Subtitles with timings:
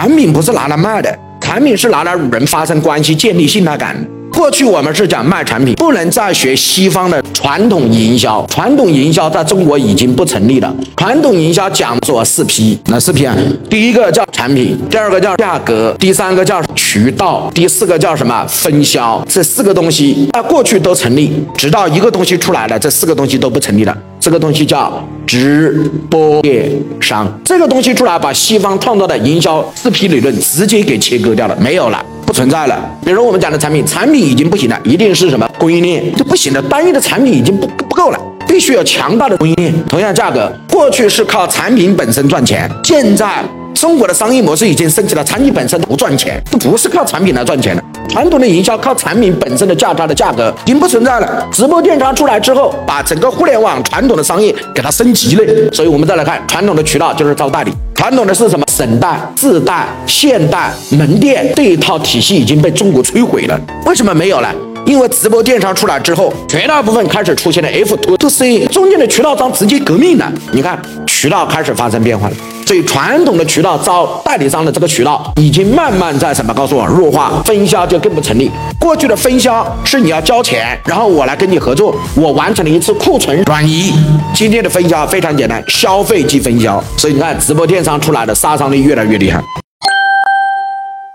[0.00, 3.96] 产品不是拿来卖的，产品是拿来与人发生关系、建立信赖感。
[4.32, 8.46] 过去我们是讲卖产品，不能再学西方的传统营销。
[8.46, 10.72] 传统营销在中国已经不成立了。
[10.96, 13.36] 传统营销讲做四批，哪四批啊？
[13.68, 19.22] 第一个叫产品，第二个叫价格，第三个叫渠道，第四个叫什么分销？
[19.28, 23.94] 这四个东西在过去都成立，直到一个东西出来了，这四个东西都不成立了。
[24.18, 27.30] 这个东西叫直播电商。
[27.44, 32.02] 这个东西出来，把西方创造的营销四批理论直接给切割掉了，没有了。
[32.24, 32.82] 不存在了。
[33.04, 39.74] 比如我们讲的产品，产品已经不行了，一定是什么供应链就不行了，单一的产品已经不不够了，必须有强大的供应链。
[39.90, 43.44] 同样价格，过去是靠产品本身赚钱，现在
[43.80, 47.82] 中国的商业模式已经升级了，产品本身不赚钱，都不是靠产品来赚钱的。
[48.08, 51.46] 传统的营销靠产品本身的价差的价格已经不存在了。
[51.52, 55.72] 直播电商出来之后，把整个互联网传统的商业给它升级了。
[55.72, 57.72] 所以我们再来看传统的渠道就是招代理。
[57.94, 58.66] 传统的是什么？
[58.68, 63.60] 省代、自代、县代、门店这一套体系已经被中国摧毁了。
[63.86, 64.52] 为什么没有了？
[64.88, 70.32] 因为直播电商出来之后，绝大部分开始出现了 F to to C，中间的渠道商直接革命了。
[70.50, 72.34] 你看，渠道开始发生变化了。
[72.66, 76.54] 所以传统的渠道招代理商的这个渠道已经慢慢在什么？
[76.54, 78.50] 告诉我弱化，分销就更不成立。
[78.80, 83.92] 过去的分销是你要交钱，然后我来跟你合作，我完成了一次库存转移。
[84.32, 86.82] 今天的分销非常简单，消费即分销。
[86.96, 89.38] 所以你看，直播电商出来的杀伤力越来越厉害。